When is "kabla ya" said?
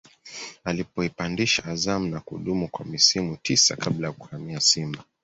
3.75-4.13